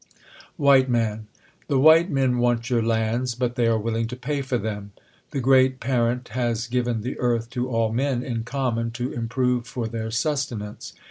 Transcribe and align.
W. 0.57 0.83
Man. 0.87 1.27
The 1.67 1.77
White 1.77 2.09
Men 2.09 2.39
want 2.39 2.71
your 2.71 2.81
lands; 2.81 3.35
but 3.35 3.53
they 3.53 3.67
are 3.67 3.77
willing 3.77 4.07
to 4.07 4.15
pay 4.15 4.41
for 4.41 4.57
them. 4.57 4.93
The 5.29 5.39
great 5.39 5.79
Parent 5.79 6.29
has 6.29 6.65
given 6.65 7.01
the 7.01 7.19
earth 7.19 7.51
to 7.51 7.69
all 7.69 7.91
men 7.93 8.23
in 8.23 8.41
common 8.43 8.89
to 8.93 9.13
improve 9.13 9.67
for 9.67 9.87
their 9.87 10.09
sustenance. 10.09 10.93